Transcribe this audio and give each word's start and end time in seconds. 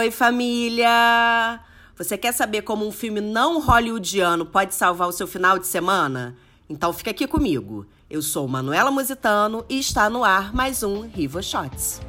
Oi, 0.00 0.10
família! 0.10 1.60
Você 1.94 2.16
quer 2.16 2.32
saber 2.32 2.62
como 2.62 2.88
um 2.88 2.90
filme 2.90 3.20
não 3.20 3.60
hollywoodiano 3.60 4.46
pode 4.46 4.74
salvar 4.74 5.06
o 5.06 5.12
seu 5.12 5.26
final 5.26 5.58
de 5.58 5.66
semana? 5.66 6.34
Então 6.70 6.90
fica 6.90 7.10
aqui 7.10 7.26
comigo. 7.26 7.84
Eu 8.08 8.22
sou 8.22 8.48
Manuela 8.48 8.90
Musitano 8.90 9.62
e 9.68 9.78
está 9.78 10.08
no 10.08 10.24
ar 10.24 10.54
mais 10.54 10.82
um 10.82 11.02
Riva 11.02 11.42
Shots. 11.42 12.00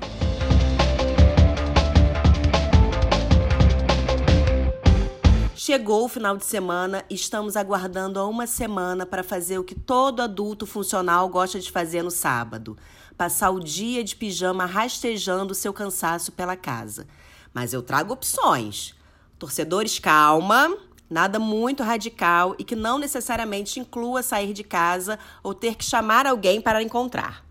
Chegou 5.54 6.06
o 6.06 6.10
final 6.10 6.38
de 6.38 6.46
semana 6.46 7.04
e 7.10 7.16
estamos 7.16 7.58
aguardando 7.58 8.22
há 8.22 8.26
uma 8.26 8.48
semana 8.48 9.06
para 9.06 9.22
fazer 9.22 9.58
o 9.60 9.66
que 9.66 9.76
todo 9.76 10.22
adulto 10.22 10.66
funcional 10.66 11.28
gosta 11.28 11.60
de 11.60 11.70
fazer 11.70 12.04
no 12.04 12.10
sábado: 12.10 12.78
passar 13.18 13.50
o 13.50 13.60
dia 13.60 14.02
de 14.02 14.16
pijama 14.16 14.66
rastejando 14.66 15.54
seu 15.54 15.74
cansaço 15.74 16.32
pela 16.32 16.56
casa. 16.56 17.06
Mas 17.54 17.74
eu 17.74 17.82
trago 17.82 18.14
opções. 18.14 18.96
Torcedores, 19.38 20.00
calma, 20.00 20.78
nada 21.10 21.40
muito 21.40 21.84
radical 21.84 22.56
e 22.58 22.64
que 22.64 22.76
não 22.76 22.98
necessariamente 22.98 23.80
inclua 23.80 24.24
sair 24.24 24.54
de 24.54 24.64
casa 24.64 25.20
ou 25.44 25.54
ter 25.54 25.76
que 25.76 25.84
chamar 25.84 26.26
alguém 26.26 26.62
para 26.62 26.82
encontrar. 26.82 27.46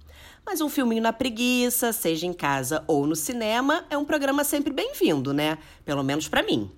Mas 0.45 0.61
um 0.61 0.69
filminho 0.69 1.03
na 1.03 1.13
preguiça, 1.13 1.93
seja 1.93 2.27
em 2.27 2.33
casa 2.33 2.83
ou 2.87 3.07
no 3.07 3.15
cinema, 3.15 3.85
é 3.91 3.99
um 3.99 4.05
programa 4.05 4.43
sempre 4.43 4.73
bem-vindo, 4.73 5.33
né? 5.35 5.59
Pelo 5.85 6.03
menos 6.03 6.27
para 6.27 6.43
mim. 6.43 6.71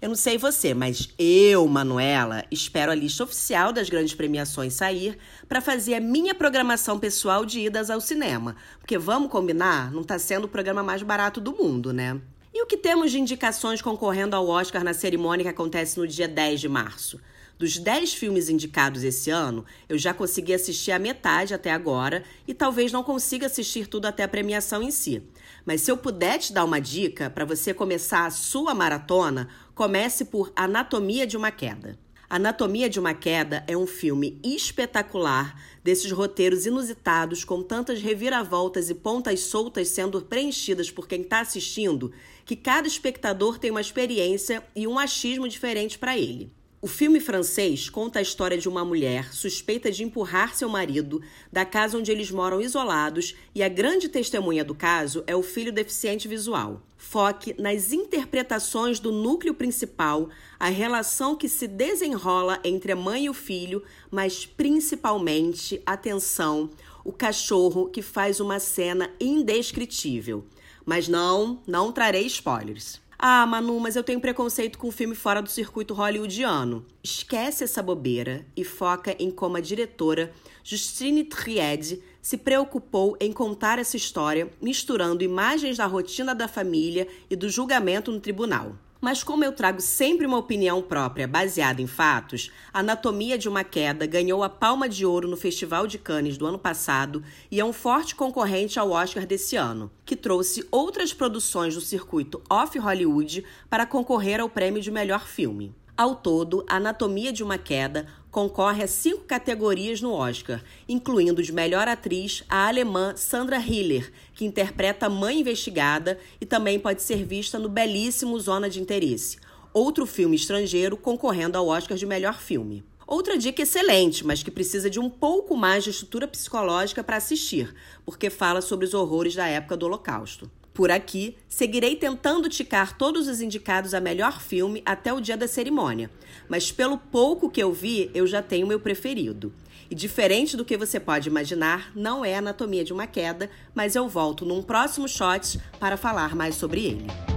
Eu 0.00 0.10
não 0.10 0.16
sei 0.16 0.36
você, 0.36 0.74
mas 0.74 1.08
eu, 1.18 1.66
Manuela, 1.66 2.44
espero 2.50 2.92
a 2.92 2.94
lista 2.94 3.24
oficial 3.24 3.72
das 3.72 3.88
grandes 3.88 4.14
premiações 4.14 4.74
sair 4.74 5.16
para 5.48 5.60
fazer 5.60 5.94
a 5.94 6.00
minha 6.00 6.34
programação 6.34 6.98
pessoal 6.98 7.46
de 7.46 7.60
idas 7.60 7.90
ao 7.90 8.00
cinema. 8.00 8.56
Porque 8.78 8.98
vamos 8.98 9.30
combinar, 9.30 9.90
não 9.92 10.02
está 10.02 10.18
sendo 10.18 10.44
o 10.44 10.48
programa 10.48 10.82
mais 10.82 11.02
barato 11.02 11.40
do 11.40 11.52
mundo, 11.52 11.92
né? 11.92 12.20
E 12.58 12.62
o 12.62 12.66
que 12.66 12.78
temos 12.78 13.10
de 13.10 13.20
indicações 13.20 13.82
concorrendo 13.82 14.34
ao 14.34 14.48
Oscar 14.48 14.82
na 14.82 14.94
cerimônia 14.94 15.44
que 15.44 15.50
acontece 15.50 15.98
no 15.98 16.08
dia 16.08 16.26
10 16.26 16.58
de 16.58 16.70
março? 16.70 17.20
Dos 17.58 17.76
10 17.76 18.14
filmes 18.14 18.48
indicados 18.48 19.04
esse 19.04 19.28
ano, 19.28 19.62
eu 19.86 19.98
já 19.98 20.14
consegui 20.14 20.54
assistir 20.54 20.90
a 20.90 20.98
metade 20.98 21.52
até 21.52 21.70
agora 21.70 22.24
e 22.48 22.54
talvez 22.54 22.90
não 22.90 23.04
consiga 23.04 23.44
assistir 23.44 23.86
tudo 23.86 24.06
até 24.06 24.22
a 24.22 24.28
premiação 24.28 24.82
em 24.82 24.90
si. 24.90 25.22
Mas 25.66 25.82
se 25.82 25.90
eu 25.90 25.98
puder 25.98 26.38
te 26.38 26.50
dar 26.50 26.64
uma 26.64 26.80
dica 26.80 27.28
para 27.28 27.44
você 27.44 27.74
começar 27.74 28.24
a 28.24 28.30
sua 28.30 28.74
maratona, 28.74 29.50
comece 29.74 30.24
por 30.24 30.50
Anatomia 30.56 31.26
de 31.26 31.36
uma 31.36 31.50
Queda. 31.50 32.05
Anatomia 32.28 32.90
de 32.90 32.98
uma 32.98 33.14
Queda 33.14 33.62
é 33.68 33.76
um 33.76 33.86
filme 33.86 34.40
espetacular 34.42 35.62
desses 35.84 36.10
roteiros 36.10 36.66
inusitados 36.66 37.44
com 37.44 37.62
tantas 37.62 38.02
reviravoltas 38.02 38.90
e 38.90 38.94
pontas 38.94 39.40
soltas 39.40 39.88
sendo 39.88 40.20
preenchidas 40.22 40.90
por 40.90 41.06
quem 41.06 41.20
está 41.20 41.38
assistindo, 41.38 42.12
que 42.44 42.56
cada 42.56 42.88
espectador 42.88 43.60
tem 43.60 43.70
uma 43.70 43.80
experiência 43.80 44.66
e 44.74 44.88
um 44.88 44.98
achismo 44.98 45.48
diferente 45.48 46.00
para 46.00 46.18
ele. 46.18 46.50
O 46.86 46.88
filme 46.88 47.18
francês 47.18 47.90
conta 47.90 48.20
a 48.20 48.22
história 48.22 48.56
de 48.56 48.68
uma 48.68 48.84
mulher 48.84 49.34
suspeita 49.34 49.90
de 49.90 50.04
empurrar 50.04 50.54
seu 50.54 50.68
marido 50.68 51.20
da 51.52 51.64
casa 51.64 51.98
onde 51.98 52.12
eles 52.12 52.30
moram 52.30 52.60
isolados 52.60 53.34
e 53.52 53.60
a 53.60 53.68
grande 53.68 54.08
testemunha 54.08 54.64
do 54.64 54.72
caso 54.72 55.24
é 55.26 55.34
o 55.34 55.42
filho 55.42 55.72
deficiente 55.72 56.28
visual. 56.28 56.80
Foque 56.96 57.60
nas 57.60 57.90
interpretações 57.90 59.00
do 59.00 59.10
núcleo 59.10 59.52
principal, 59.52 60.28
a 60.60 60.68
relação 60.68 61.34
que 61.34 61.48
se 61.48 61.66
desenrola 61.66 62.60
entre 62.62 62.92
a 62.92 62.96
mãe 62.96 63.24
e 63.24 63.30
o 63.30 63.34
filho, 63.34 63.82
mas 64.08 64.46
principalmente, 64.46 65.82
atenção, 65.84 66.70
o 67.04 67.12
cachorro 67.12 67.88
que 67.88 68.00
faz 68.00 68.38
uma 68.38 68.60
cena 68.60 69.10
indescritível. 69.18 70.44
Mas 70.84 71.08
não, 71.08 71.60
não 71.66 71.90
trarei 71.90 72.26
spoilers. 72.26 73.04
Ah, 73.18 73.46
Manu, 73.46 73.80
mas 73.80 73.96
eu 73.96 74.04
tenho 74.04 74.20
preconceito 74.20 74.78
com 74.78 74.90
filme 74.92 75.14
fora 75.14 75.40
do 75.40 75.48
circuito 75.48 75.94
hollywoodiano. 75.94 76.84
Esquece 77.02 77.64
essa 77.64 77.82
bobeira 77.82 78.46
e 78.54 78.62
foca 78.62 79.16
em 79.18 79.30
como 79.30 79.56
a 79.56 79.60
diretora 79.60 80.32
Justine 80.62 81.24
Tried 81.24 82.02
se 82.20 82.36
preocupou 82.36 83.16
em 83.18 83.32
contar 83.32 83.78
essa 83.78 83.96
história, 83.96 84.50
misturando 84.60 85.24
imagens 85.24 85.78
da 85.78 85.86
rotina 85.86 86.34
da 86.34 86.46
família 86.46 87.08
e 87.30 87.36
do 87.36 87.48
julgamento 87.48 88.12
no 88.12 88.20
tribunal. 88.20 88.76
Mas 89.00 89.22
como 89.22 89.44
eu 89.44 89.52
trago 89.52 89.80
sempre 89.80 90.26
uma 90.26 90.38
opinião 90.38 90.80
própria 90.80 91.28
baseada 91.28 91.82
em 91.82 91.86
fatos, 91.86 92.50
Anatomia 92.72 93.36
de 93.36 93.48
uma 93.48 93.62
Queda 93.62 94.06
ganhou 94.06 94.42
a 94.42 94.48
Palma 94.48 94.88
de 94.88 95.04
Ouro 95.04 95.28
no 95.28 95.36
Festival 95.36 95.86
de 95.86 95.98
Cannes 95.98 96.38
do 96.38 96.46
ano 96.46 96.58
passado 96.58 97.22
e 97.50 97.60
é 97.60 97.64
um 97.64 97.72
forte 97.72 98.14
concorrente 98.14 98.78
ao 98.78 98.90
Oscar 98.90 99.26
desse 99.26 99.54
ano, 99.54 99.90
que 100.04 100.16
trouxe 100.16 100.66
outras 100.70 101.12
produções 101.12 101.74
do 101.74 101.80
circuito 101.80 102.42
off-Hollywood 102.48 103.44
para 103.68 103.86
concorrer 103.86 104.40
ao 104.40 104.48
prêmio 104.48 104.80
de 104.80 104.90
melhor 104.90 105.26
filme. 105.26 105.74
Ao 105.96 106.14
todo, 106.14 106.62
Anatomia 106.68 107.32
de 107.32 107.42
uma 107.42 107.56
Queda 107.56 108.06
concorre 108.36 108.82
a 108.82 108.86
cinco 108.86 109.24
categorias 109.24 110.02
no 110.02 110.12
Oscar, 110.12 110.62
incluindo 110.86 111.42
de 111.42 111.54
melhor 111.54 111.88
atriz 111.88 112.44
a 112.50 112.68
alemã 112.68 113.16
Sandra 113.16 113.56
Hiller, 113.58 114.12
que 114.34 114.44
interpreta 114.44 115.06
a 115.06 115.08
mãe 115.08 115.40
investigada 115.40 116.18
e 116.38 116.44
também 116.44 116.78
pode 116.78 117.00
ser 117.00 117.24
vista 117.24 117.58
no 117.58 117.66
belíssimo 117.66 118.38
Zona 118.38 118.68
de 118.68 118.78
Interesse, 118.78 119.38
outro 119.72 120.04
filme 120.04 120.36
estrangeiro 120.36 120.98
concorrendo 120.98 121.56
ao 121.56 121.68
Oscar 121.68 121.96
de 121.96 122.04
melhor 122.04 122.38
filme. 122.38 122.84
Outra 123.06 123.38
dica 123.38 123.62
excelente, 123.62 124.22
mas 124.22 124.42
que 124.42 124.50
precisa 124.50 124.90
de 124.90 125.00
um 125.00 125.08
pouco 125.08 125.56
mais 125.56 125.82
de 125.82 125.88
estrutura 125.88 126.28
psicológica 126.28 127.02
para 127.02 127.16
assistir, 127.16 127.74
porque 128.04 128.28
fala 128.28 128.60
sobre 128.60 128.84
os 128.84 128.92
horrores 128.92 129.34
da 129.34 129.46
época 129.46 129.78
do 129.78 129.86
Holocausto. 129.86 130.50
Por 130.76 130.90
aqui, 130.90 131.38
seguirei 131.48 131.96
tentando 131.96 132.50
ticar 132.50 132.98
todos 132.98 133.28
os 133.28 133.40
indicados 133.40 133.94
a 133.94 134.00
melhor 134.00 134.42
filme 134.42 134.82
até 134.84 135.10
o 135.10 135.22
dia 135.22 135.34
da 135.34 135.48
cerimônia, 135.48 136.10
mas 136.50 136.70
pelo 136.70 136.98
pouco 136.98 137.48
que 137.48 137.62
eu 137.62 137.72
vi, 137.72 138.10
eu 138.12 138.26
já 138.26 138.42
tenho 138.42 138.66
meu 138.66 138.78
preferido. 138.78 139.54
E 139.90 139.94
diferente 139.94 140.54
do 140.54 140.66
que 140.66 140.76
você 140.76 141.00
pode 141.00 141.30
imaginar, 141.30 141.90
não 141.96 142.22
é 142.22 142.36
Anatomia 142.36 142.84
de 142.84 142.92
uma 142.92 143.06
Queda, 143.06 143.48
mas 143.74 143.96
eu 143.96 144.06
volto 144.06 144.44
num 144.44 144.62
próximo 144.62 145.08
shot 145.08 145.58
para 145.80 145.96
falar 145.96 146.36
mais 146.36 146.56
sobre 146.56 146.84
ele. 146.84 147.35